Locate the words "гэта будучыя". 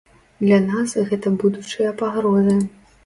1.09-1.93